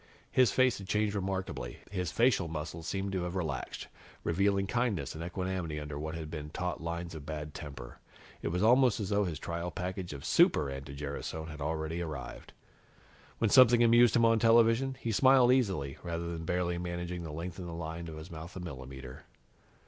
His 0.31 0.51
face 0.51 0.79
had 0.79 0.87
changed 0.87 1.13
remarkably. 1.13 1.77
His 1.91 2.11
facial 2.11 2.47
muscles 2.47 2.87
seemed 2.87 3.11
to 3.11 3.21
have 3.21 3.35
relaxed, 3.35 3.87
revealing 4.23 4.65
kindness 4.65 5.13
and 5.13 5.23
equanimity 5.23 5.79
under 5.79 5.99
what 5.99 6.15
had 6.15 6.31
been 6.31 6.49
taut 6.49 6.81
lines 6.81 7.13
of 7.13 7.23
bad 7.23 7.53
temper. 7.53 7.99
It 8.41 8.47
was 8.47 8.63
almost 8.63 8.99
as 8.99 9.09
though 9.09 9.25
his 9.25 9.37
trial 9.37 9.69
package 9.69 10.11
of 10.11 10.25
Super 10.25 10.71
anti 10.71 10.95
gerasone 10.95 11.49
had 11.49 11.61
already 11.61 12.01
arrived. 12.01 12.51
When 13.37 13.51
something 13.51 13.83
amused 13.83 14.15
him 14.15 14.25
on 14.25 14.39
television, 14.39 14.97
he 14.99 15.11
smiled 15.11 15.53
easily, 15.53 15.99
rather 16.01 16.29
than 16.31 16.45
barely 16.45 16.79
managing 16.79 17.23
to 17.25 17.31
lengthen 17.31 17.65
the 17.65 17.71
thin 17.73 17.77
line 17.77 18.07
of 18.07 18.17
his 18.17 18.31
mouth 18.31 18.55
a 18.55 18.59
millimeter. 18.59 19.25